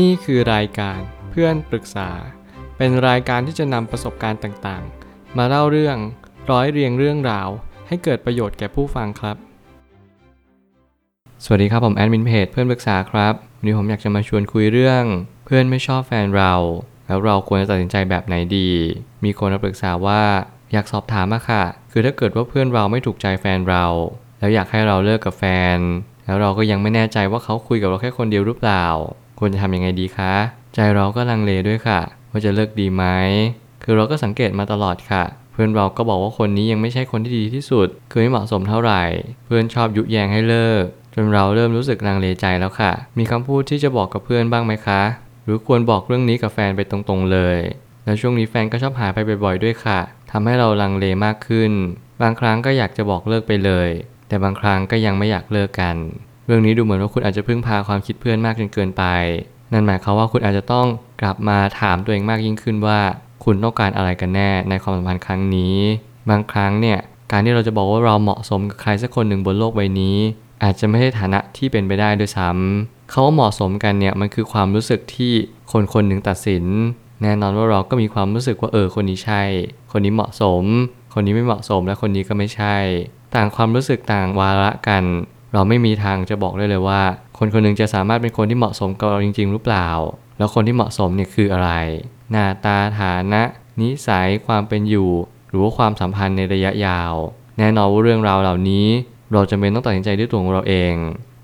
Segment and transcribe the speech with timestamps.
[0.00, 2.10] นี่คือรายการเพื่อนปรึกษา
[2.76, 5.96] เป็นรายการที่จะนำประสบการณ์ต่างๆ มาเล่าเรื่อง
[6.50, 7.48] ร้อยเรียงเรื่องราว
[7.88, 9.36] ให้เกิดประโยชน์แก่ผู้ฟังครับ
[11.44, 15.04] สวัสดีครับผมแอดมินเพจเพื่อนปรึกษาครับวันนี้ผมอยากจะมาชวนคุยเรื่อง
[15.44, 16.54] เพื่อนไม่ชอบแฟนเรา
[17.06, 18.70] แล้วเราควรจะตัดสินใจแบบไหนดี
[19.24, 20.22] มีคนมาปรึกษาว่า
[20.72, 23.84] อยากสอบถามอะค่ะ คือถ้าเกิดว่าเพื่อนเราไม่ถูกใจแฟนเรา
[24.38, 25.44] แล้วอยากให้เราเลิกกับแฟ
[25.76, 25.78] น
[26.24, 28.86] แล้วเราก็ยังไม่แน่ใจว่าเขาคุยกับเราแค่คนเดียวหรือเปล่า
[29.44, 30.32] ควรจะทำยังไงดีคะ
[30.74, 32.00] ใจเราก็ลังเลด้วยค่ะ
[32.30, 33.04] ว่าจะเลิกดีไหม
[33.84, 39.02] คือเราก็สังเกตมาตลอดค่ะ เพื่อนเราก็บอกว่าคนนี้ยังไม่ใช่คนที่ดีที่สุด คือไม่เหมาะสมเท่าไหร่
[39.44, 45.02] เพื่อนชอบยุแยงให้เลิก จนเราเริ่มรู้สึกลังเลใจแล้วค่ะ มีคำพูดที่จะบอกกับเพื่อนบ้างไหมคะ
[45.44, 47.58] หรือควรบอกเรื่องนี้กับแฟนไปตรงๆเลย
[48.04, 50.00] แล้วช่วงนี้แฟนก็ชอบหายไปบ่อยๆด้วยค่ะ
[50.30, 51.72] ทำให้เราลังเลมากขึ้น
[52.22, 53.88] บางครั้งก็อยากจะบอกเลิกไปเลย
[54.28, 55.96] แต่บางครั้งก็ยังไม่อยากเลิกกัน
[56.52, 59.04] รื่องนี้ดูเหมือนว่าคุณอาจจะพึ่งพาความคิดเพื่อนมากจนเกินไป
[59.72, 60.86] นั่นหมายความว่าคุณอาจจะต้อง
[61.20, 63.00] กลับมาถามตัวเองมากยิ่งขึ้นว่า
[63.44, 65.76] คุณต้องการอะไรกันแน่ในความสัมพันธ์ครั้งนี้
[66.30, 66.98] บางครั้งเนี่ย
[67.32, 70.16] การที่เราจะบอกว่าเราเหมาะสมกับใครสักคนหนึ่งบนโลกใบนี้
[70.62, 75.32] อาจจะไม่ใช่ฐานะที่เป็นไปได้ด้วยซ้ำเขาว่าเหมาะสมกันเนี่ยมันคือความรู้สึกที่
[75.72, 76.64] คนคนหนึ่งตัดสิน
[77.22, 79.42] แน่นอนว่าเราก็มีความรู้สึกว่าเออคนนี้ใช่
[79.92, 80.64] คนนี้เหมาะสม
[81.14, 82.76] คนนี้ไม่เหมาะสมและคนนี้ก็ไม่ใช่
[83.34, 85.04] ต่างความรู้สึกต่างวาระกัน
[85.52, 87.02] เราไม่มีทางจะบอกได้เลยว่า
[87.38, 89.88] คนคนหนึงจะสามารถเป็นคนที่เหมาะสมกับเราจริง ๆ หรือเปล่า
[90.38, 91.70] แล้วคนที่เหมาะสมเนี่ยคืออะไร
[92.30, 93.42] หน้าตาฐานะ
[93.80, 95.10] นิสัยความเป็นอยู่
[95.48, 97.14] หรือว่าความสัมพันธ์ในระยะยาว
[97.58, 98.86] แน่นอนว่าเรื่องราวเหล่านี้
[99.32, 100.94] เราจำเป็นต้องตัดสินใจด้วยตัวของเราเอง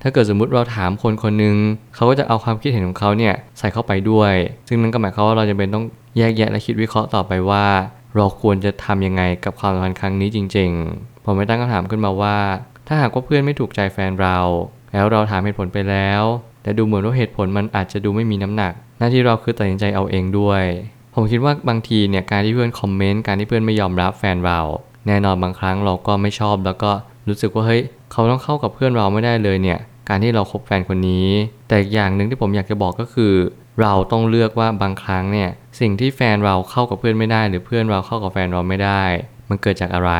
[0.02, 1.56] ถ้าเกิดสมมุติเราถามคนคนหนึ่ง
[1.94, 4.34] เขาก็จะเอาความคิดเห็นของเขาเนี่ยใส่เข้าไปด้วย
[4.68, 5.84] ซึ่งนั่นก็หมายความว่าเราจำเป็นต้อง
[6.18, 7.66] แยกแยะและคิดวิเคราะห์ต่อไปว่า
[8.16, 12.36] เราควรจะทำยังไงกับความสัมพันธ์ครั้งนี้จริง ๆ ผมไม่ตั้งคำถามขึ้นมาว่า
[12.88, 14.38] ถ้าหากว่าเพื่อนไม่ถูกใจแฟนเรา
[14.92, 16.22] แล้วเราถามเหตุผลไปแล้ว
[16.62, 20.64] แต่ดูเหมือนว่าเหตุผลมันอาจจะดูไม่มีน้ำหนัก หน้าที่เราคือตัดสินใจเอาเองด้วย
[21.14, 24.60] ผมคิดว่าบางทีเนี่ยการที่เพื่อนคอมเมนต์การที่เพื่อนไม่ยอมรับแฟนเรา
[25.06, 26.90] แน่นอนบางครั้งเราก็ไม่ชอบ แล้วก็
[27.28, 27.82] รู้สึกว่าเฮ้ย
[28.12, 29.78] เขาต้องเข้ากับเพื่อนเราไม่ได้เลยเนี่ย
[30.08, 31.28] การที่เราคบแฟนคนนี้
[31.68, 33.34] แต่อีกอย่างหนึ่งที่ผมอยากจะบอกก็คือ
[33.80, 35.50] เราต้องเลือกว่าบางครั้งเนี่ย
[35.80, 39.02] สิ่งที่แฟนเราเข้ากับเพื่อนไม่ได้ หรือเพื่อนเราเข้ากับแฟนเราไม่ได้
[39.48, 40.12] มันเกิดจากอะไร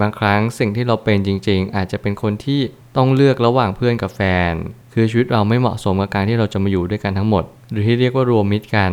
[0.00, 2.60] บางครั้งสิ่งที่เราเป็นจริง ๆ อาจจะเป็นคนที่
[2.96, 4.20] ต้องเลือกระหว่างเพื่อนกับแฟ
[4.50, 4.52] น
[4.92, 8.92] คือชีวิตเราไม่เหมาะสมกับการที่เราจะมาอยู่ด้วยกันทั้งหมด หรือที่เรียกว่ารวมมิตรกัน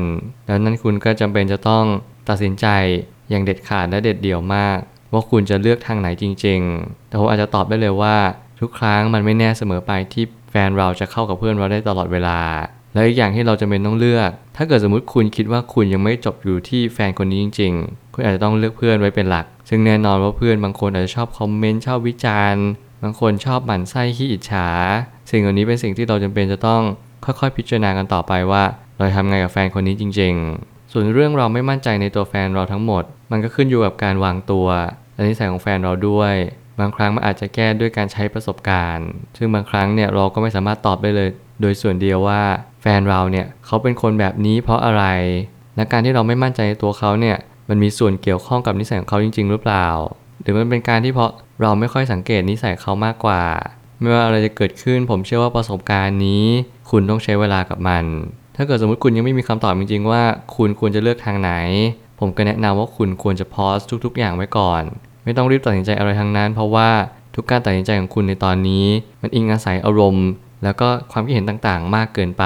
[0.50, 1.86] ดังนั้นคุณก็จำเป็นจะต้อง
[2.30, 2.68] ตัดสินใจ
[3.30, 4.78] อย่างเด็ดขาดและเด็ดเดี่ยวมาก
[5.14, 8.16] ว่าคุณจะเลือกทางไหนจริง ๆ แต่ผมอาจจะตอบได้เลยว่า
[8.60, 12.40] ทุกครั้งมันไม่แน่เสมอไปที่แฟนเราจะเข้ากับเพื่อนเราได้ตลอดเวลา
[12.94, 22.66] และอีกอย่างที่เราจะเป็นต้องเลือก ถ้าเกิดสมมติคุณคิดว่าคุณยังไม่จบอยู่ที่แฟนคนนี้จริง ๆ คุณอาจจะต้องเลือกเพื่อนไว้เป็นหลัก ซึ่งแน่นอนว่าเพื่อนบางคนอาจจะชอบคอมเมนต์ชอบวิจารณ์
[23.04, 24.68] บางคนชอบหมั่นไส้ขี้อิจฉา
[25.32, 26.82] สิ่งเหล่านี้เป็นสิ่งที่เราจำเป็นจะต้อง
[27.26, 28.64] ค่อยๆ พิจารณากันต่อไปว่า
[28.98, 30.34] เราทำไงกับแฟนคนนี้จริง
[30.64, 34.68] ๆ ส่วนเรื่องเราไม่มั่นใจในตัวแฟนเราทั้งหมด มันก็ขึ้นอยู่กับการวางตัว
[35.14, 36.34] และนิสัยของแฟนเราด้วย
[36.80, 41.30] บางครั้งมันอาจจะแก้ด้วยการใช้ประสบการณ์ ซึ่งบางครั้งเนี่ยเราก็ไม่สามารถตอบได้เลย
[41.62, 42.42] โดยส่วนเดียวว่า
[42.82, 45.04] แฟนเราเนี่ยเขาเป็นคนแบบนี้เพราะอะไร
[45.76, 47.38] และการที่เราไม่มั่นใจในตัวเขาเนี่ย
[47.70, 49.88] มันมีส่วนเกี่ยวข้องกับนิสัยของเขาจริง ๆ หรือเปล่า
[50.42, 51.32] หรือมันเป็นการที่เพราะ
[51.62, 53.44] เราไม่ค่อยสังเกตนิสัยเขามากกว่า
[54.00, 56.46] ไม่ว่าอะไรจะเกิดขึ้นผมเชื่อว่าประสบการณ์นี้
[56.92, 58.06] คุณต้องใช้เวลากับมัน
[58.56, 60.24] ถ้าเกิดสมมติคุณยังไม่มีคำตอบจริง ๆ ว่า
[60.56, 61.52] คุณควรจะเลือกทางไหน
[62.20, 64.84] ผมก็แนะนำว่าคุณควรจะพอสทุก ๆ อย่างไว้ก่อน
[65.24, 66.90] ไม่ต้องรีบตัดสินใจอะไรทั้งนั้น เพราะว่า
[67.36, 68.86] ทุกการตัดสินใจของคุณในตอนนี้
[69.22, 70.28] มันอิงอาศัยอารมณ์
[70.64, 72.46] แล้วก็ความคิดเห็นต่างๆ มากเกินไป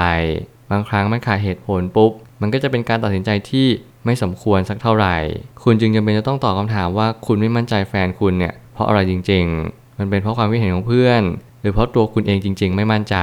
[0.70, 3.66] บางครั้งมันขาดเหตุผลปุ๊บ มันก็จะเป็นการตัดสินใจที่
[4.04, 5.16] ไม่สมควรสักเท่าไหร่
[5.64, 11.22] คุณจึงจำเป็นจะต้องตอบคำถามว่าคุณไม่มั่นใจแฟนคุณเนี่ยเพราะอะไรจริง ๆ มันเป็นเพราะความคิดเห็นของเพื่อน
[11.60, 13.16] หรือเพราะตัวคุณเองจริง ๆ ไม่มั่นใจ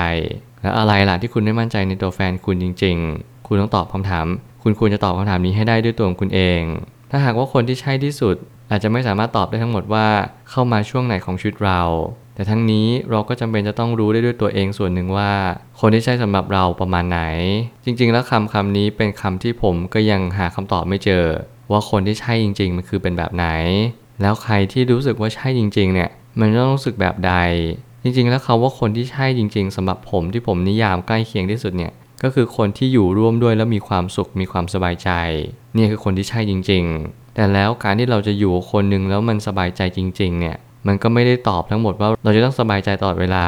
[0.61, 4.25] แล้วอะไรล่ะที่คุณไม่มั่นใจในตัวแฟนคุณจริง ๆ คุณต้องตอบคำถาม
[4.63, 6.61] คุณควรจะตอบคำถามนี้ให้ได้ด้วยตัวของคุณเอง
[7.11, 8.35] ถ้าหากว่าคนที่ใช่ที่สุด
[8.69, 10.07] อาจจะไม่สามารถตอบได้ทั้งหมดว่า
[10.49, 11.81] เข้ามาช่วงไหนของชีวิตเรา
[12.35, 15.31] แต่ทั้งนี้เราก็จำเป็นจะต้องรู้ได้ด้วยตัวเองส่วนหนึ่งว่า
[15.79, 17.21] คนที่ใช่สำหรับเราประมาณไหน
[17.85, 21.25] จริง ๆ แล้วคำคำนี้เป็นคำที่ผมก็ยังหาคำตอบไม่เจอ
[21.71, 23.47] ว่าคนที่ใช่จริง ๆ มันคือเป็นแบบไหน
[24.21, 26.09] แล้วใครที่รู้สึกว่าใช่จริง ๆ เนี่ย
[26.39, 27.33] มันต้องรู้สึกแบบใด
[28.03, 31.91] จริง ๆ แล้วเขาว่าคนที่ใช่จริง ๆสำหรับผมที่ผมนิยามใกล้เคียงที่สุดเนี่ย
[32.23, 35.09] ก็คือคนที่อยู่ร่วมด้วยแล้วมีความสุขมีความสบายใจ
[35.75, 43.47] นี่คือคนที่ใช่จริง ๆ แต่แล้วการที่เราจะอยู่คนหนึ่งแล้วมันสบายใจจริง ๆ เนี่ย มันก็ไม่ได้ตอบทั้งหมดว่าเราจะต้องสบายใจตลอดเวลา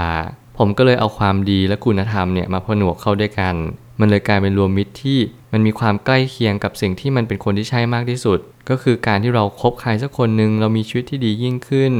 [0.58, 3.56] ผมก็เลยเอาความดีและคุณธรรมเนี่ยมาผนวกเข้าด้วยกัน
[4.00, 5.20] มันเลยกลายเป็นรวมมิตรที่
[5.54, 8.40] มันมีความใกล้เคียงกับสิ่งที่มันเป็นคนที่ใช่มากที่สุด
[8.70, 11.94] ก็คือการที่เราคบใครสักคนหนึ่งเรามีชีวิตที่ดียิ่งขึ้น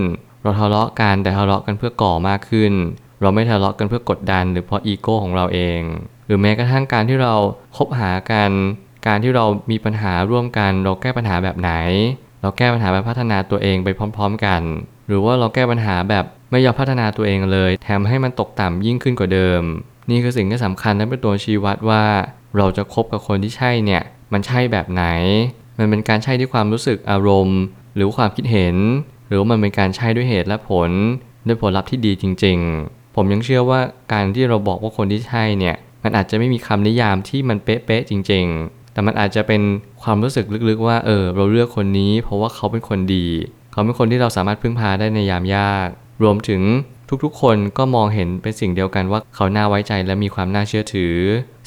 [0.44, 2.74] เราทะเลาะกันแต่ทะเลาะกันเพื่อก่อมากขึ้น
[3.22, 5.82] เราไม่ทะเลาะกันเพื่อกดดัน หรือเพราะอีโก้ของเราเอง
[6.26, 7.34] หรือแม้กระทั่งการที่เรา
[7.78, 8.52] คบหากัน
[9.08, 11.72] การที่เรามีปัญหาร่วมกัน เราแก้ปัญหาแบบไหน
[12.42, 14.62] เราแก้ปัญหาแบบพัฒนาตัวเองไปพร้อม ๆ กัน
[15.08, 19.62] หรือว่าเราแก้ปัญหาแบบไม่ยอมพัฒนาตัวเองเลย แถมให้มันตกต่ำยิ่งขึ้นกว่าเดิม
[20.10, 22.04] นี่คือสิ่งที่สำคัญและเป็นตัวชี้วัดว่า
[22.58, 25.06] เราจะคบกับคนที่ใช่เนี่ย มันใช่แบบไหน
[25.78, 27.60] มันเป็นการใช่ที่ความรู้สึกอารมณ์
[27.96, 28.76] หรือความคิดเห็น
[29.28, 30.92] หรือว่ามันเป็นการใช่ด้วยเหตุและผล
[31.48, 32.58] ด้วยผลลัพธ์ที่ดีจริง
[32.88, 33.80] ๆ ผมยังเชื่อว่า
[34.14, 39.62] การที่เราบอกว่าคนที่ใช่เนี่ย มันอาจจะไม่มีคำนิยามที่มันเป๊ะๆจริง ๆ แต่มันอาจจะเป็น
[40.04, 43.28] ความรู้สึกลึกๆว่า เออ เราเลือกคนนี้ เพราะว่าเขาเป็นคนดี
[43.78, 45.88] เขาเป็นคนที่เราสามารถพึ่งพาได้ในยามยาก
[46.24, 46.62] รวมถึง
[47.24, 51.16] ทุกๆ คนก็มองเห็นเป็นสิ่งเดียวกันว่าเขาน่าไว้ใจและมีความน่าเชื่อถือ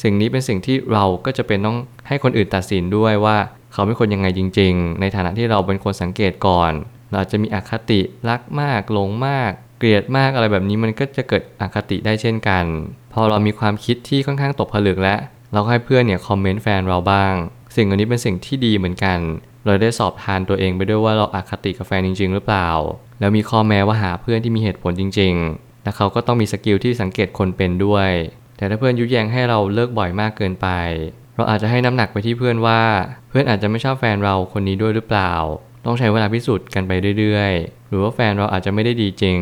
[0.02, 1.78] สิ่งนี้เป็นสิ่งที่เราก็จำเป็นต้อง
[2.08, 3.36] ให้คนอื่นตัดสินด้วยว่า
[3.72, 6.72] เขาเป็นคนยังไงจริง ๆ ในฐานะที่เราเป็นคนสังเกตก่อน
[7.10, 12.64] เราอาจจะมีอคติรักมากหลงมาก เกลียดมากอะไรแบบนี้มันก็จะเกิดอคติได้เช่นกัน
[13.12, 15.18] พอเรามีความคิดที่ค่อนข้างตกผลึกแล้ว
[15.52, 17.34] เราให้เพื่อนเนี่ย comment แฟนเราบ้าง
[17.76, 19.18] สิ่งอันนี้เป็นสิ่งที่ดีเหมือนกัน
[19.66, 22.68] เราได้สอบทานตัวเองไปด้วยว่าเราอคติกับแฟนจริง ๆ หรือเปล่า
[23.20, 28.10] แล้วมีข้อแม้ว่าหาเพื่อนที่มีเหตุผลจริงๆและเขาก็ต้องมี skill ที่สังเกตคนเป็นด้วย
[28.56, 30.68] แต่ถ้าเพื่อนยุแยงให้เราเลิกบ่อยมากเกินไป
[31.36, 32.80] เราอาจจะให้น้ำหนักไปที่เพื่อนว่า
[33.28, 35.32] เพื่อนอาจจะไม่ชอบแฟนเราคนนี้ด้วยหรือเปล่า
[35.84, 39.38] ต้องใช้เวลาพิสูจน์กันไปเรื่อยๆ หรือว่าแฟนเราอาจจะไม่ได้ดีจริง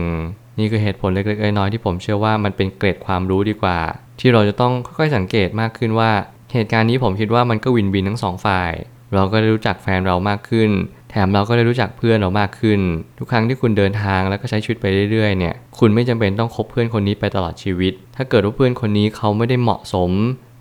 [0.58, 3.78] นี่คือเหตุผลเล็กๆน้อยๆที่ผมเชื่อว่ามันเป็นเกร็ดความรู้ดีกว่า
[4.20, 6.10] ที่เราจะต้องค่อยๆสังเกตมากขึ้นว่า
[6.52, 8.72] เหตุการณ์นี้ผมคิดว่ามันก็วินวินทั้งสองฝ่าย
[9.14, 10.70] เราก็ได้รู้จักแฟนเรามากขึ้น
[11.10, 12.80] แถมเราก็ได้รู้จักเพื่อนเรามากขึ้น
[13.18, 20.10] ทุกครั้งที่คุณเดินทางแล้วก็ใช้ชีวิตไปเรื่อยๆเนี่ยคุณไม่จำเป็นต้องคบเพื่อนคนนี้ไปตลอดชีวิต ถ้าเกิดว่าเพื่อนคนนี้เขาไม่ได้เหมาะสม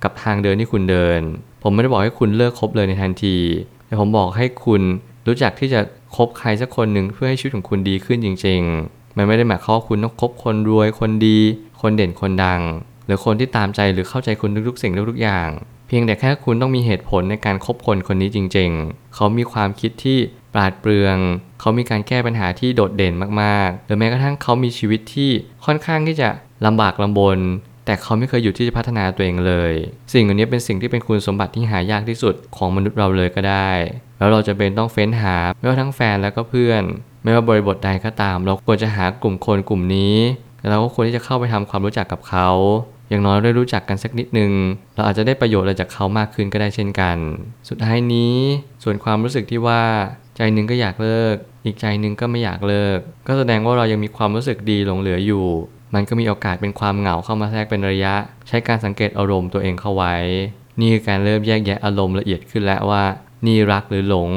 [0.04, 1.22] กับทางเดินที่คุณเดิน
[1.64, 3.38] ผมไม่ได้บอกให้คุณเลิกคบเลยในทันที
[3.88, 4.82] แต่ผมบอกให้คุณ
[5.28, 5.80] รู้จักที่จะ
[6.16, 11.40] คบใครสักคนหนึ่งเพื่อให้ชีวิตของคุณดีขึ้นจริง ๆ มันไม่ได้หมายความว่าคุณต้องคบคนรวยคนดี
[11.82, 12.62] คนเด่นคนดัง
[13.06, 15.50] หรือคนที่ตามใจหรือเข้าใจคุณทุกๆ สิ่งทุกๆอย่าง
[15.88, 20.18] เพียงแต่แค่คุณต้องมีเหตุผลในการคบคนคนนี้จริง ๆ เขามีความคิดที่
[20.54, 21.18] ปราดเปรื่อง
[21.60, 25.32] เขามีการแก้ปัญหาที่โดดเด่นมากๆ หรือแม้กระทั่งเขามีชีวิตที่
[25.66, 26.30] ค่อนข้างที่จะ
[26.66, 27.40] ลำบากลำบน
[27.86, 29.74] แต่เขาไม่เคยหยุดที่จะพัฒนาตัวเองเลย
[30.14, 33.72] สิ่งเหล่านี้เป็นสิ่งที่เป็นคุณสมบัติที่หายากที่สุดของมนุษย์เราเลยก็ได้
[34.18, 36.84] แล้วเราจะเป็นต้องเฟ้นหาไม่ว่าทั้งแฟนแล้วก็เพื่อน
[37.24, 40.16] ไม่ว่าบริบทใดก็ตาม เราควรจะหากลุ่มคนกลุ่มนี้
[40.60, 42.50] แล้วเราก็ควรที่จะเข้าไปทำความรู้จักกับเขา
[43.10, 44.52] อย่างน้อยได้รู้จักกันสักนิดนึง
[44.96, 47.18] เราอาจจะได้ประโยชน์อะไรจากเขามากขึ้นก็ได้เช่นกัน
[47.70, 48.36] สุดท้ายนี้
[48.84, 49.82] ส่วนความรู้สึกที่ว่า
[50.38, 55.46] ใจหนึ่งก็อยากเลิก อีกใจหนึ่งก็ไม่อยากเลิก ก็แสดงว่าเรายังมีความรู้สึกดีหลงเหลืออยู่
[55.94, 58.14] มันก็มีโอกาสเป็นความเหงาเข้ามาแทรกเป็นระยะ
[58.48, 60.16] ใช้การสังเกตอารมณ์ตัวเองเข้าไว้
[60.80, 63.04] นี่คือการเริ่มแยกแยะอารมณ์ละเอียดขึ้นแล้วว่า
[63.46, 64.32] นี่รักหรือหลง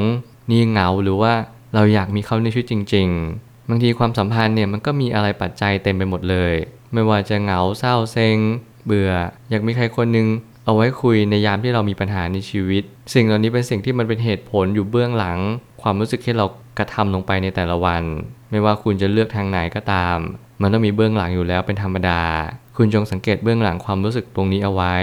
[0.51, 1.33] นี่เหงาหรือว่า
[1.73, 3.07] เราอยากมีเขาในชีวิตจริง
[3.39, 6.53] ๆ บางทีความสัมพันธ์เนี่ยมันก็มีอะไรปัจจัยเต็มไปหมดเลย
[6.93, 8.37] ไม่ว่าจะเหงาเศร้าเซ็ง
[8.85, 9.11] เบื่อ
[9.49, 10.27] อยากมีใครคนหนึ่ง
[10.65, 12.83] เอาไว้คุยในยามที่เรามีปัญหาในชีวิต
[13.13, 15.39] สิ่งเหล่านี้เป็นสิ่งที่มันเป็นเหตุผลอยู่เบื้องหลัง
[15.81, 16.45] ความรู้สึกที่เรา
[16.77, 18.03] กระทำลงไปในแต่ละวัน
[18.51, 20.17] ไม่ว่าคุณจะเลือกทางไหนก็ตาม
[20.61, 22.21] มันต้องมีเบื้องหลังอยู่แล้วเป็นธรรมดา
[22.77, 24.95] คุณจงสังเกตเบื้องหลังความรู้สึกตรงนี้เอาไว้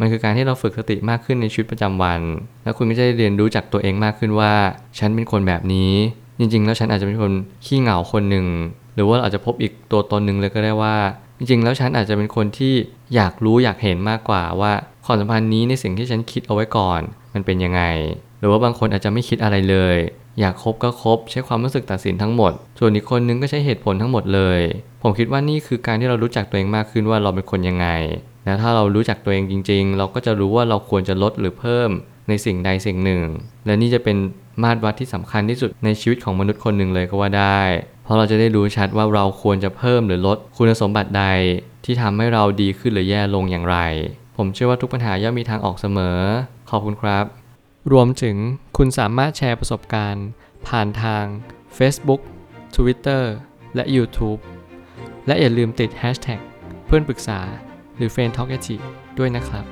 [0.00, 2.20] มันคือการที่เราฝึกสติมากขึ้นในชีวิตประจำวัน
[2.64, 4.52] แล้วคุณก็จะเรียนรู้จากตัวเองมากขึ้นว่า
[4.98, 5.92] ฉันเป็นคนแบบนี้
[6.38, 7.32] จริง ๆ แล้วฉันอาจจะเป็นคน
[7.64, 8.46] ขี้เหงาคนหนึ่ง
[8.94, 10.94] หรือว่าเราอาจจะพบอีกตัวตนหนึ่งเลยก็ได้ว่า
[11.46, 12.74] จริงๆ แล้วฉันอาจจะเป็นคนที่
[13.14, 14.72] อยากรู้อยากเห็นมากกว่าว่า
[15.06, 17.00] ความสัมพันธ์นี้ในสิ่งที่ฉันคิดเอาไว้ก่อน
[17.34, 17.82] มันเป็นยังไง
[18.38, 19.96] หรือว่าบางคนอาจจะไม่คิดอะไรเลย
[20.40, 24.60] อยากคบก็คบ ใช้ความรู้สึกตัดสินทั้งหมด ส่วนอีกคนนึงก็ใช้เหตุผลทั้งหมดเลย
[25.02, 27.88] ผมคิดว่านี่คือการที่เรารู้จักตัวเองมากขึ้นว่าเราเป็นคนยังไง
[28.44, 31.90] แล้วถ้าเรารู้จักตัวเองจริง ๆ เราก็จะรู้ว่าเราควรจะลดหรือเพิ่ม
[32.28, 33.22] ในสิ่งใดสิ่งหนึ่ง
[33.66, 34.16] และนี่จะเป็น
[34.62, 37.60] มาตรวัดที่สำคัญที่สุดในชีวิตของมนุษย์คนหนึ่งเลยก็ว่าได้
[38.04, 41.24] เพราะเราจะได้รู้ชัดว่าเราควรจะเพิ่มหรือลดคุณสมบัติใด
[41.84, 43.76] ที่ทำให้เราดีขึ้นหรือแย่ลงอย่างไร
[44.36, 46.18] ผมเชื่อว่าทุกปัญหาย่อมมีทางออกเสมอ
[46.70, 47.24] ขอบคุณครับ
[47.92, 48.36] รวมถึง
[48.76, 50.26] คุณสามารถแชร์ประสบการณ์
[50.66, 51.24] ผ่านทาง
[51.78, 52.20] Facebook
[52.76, 53.22] Twitter
[53.74, 54.40] และ YouTube
[55.26, 56.40] และอย่าลืมติด Hashtag
[56.86, 57.40] เพื่อนปรึกษา
[57.96, 58.50] หรือ f r ร e n d t a l k
[59.18, 59.64] ด้วยนะครับ